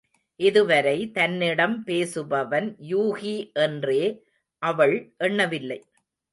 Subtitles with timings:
[0.39, 4.03] இதுவரை தன்னிடம் பேசுபவன் யூகி என்றே
[4.61, 5.79] அவள் எண்ணவில்லை.